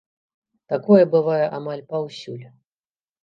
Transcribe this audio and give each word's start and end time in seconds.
Такое 0.73 1.01
бывае 1.15 1.43
амаль 1.59 1.85
паўсюль. 1.91 2.43